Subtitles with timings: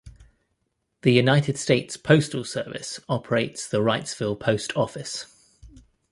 [1.03, 5.27] The United States Postal Service operates the Wrightsville Post Office.